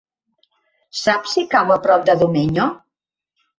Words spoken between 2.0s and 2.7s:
de Domenyo?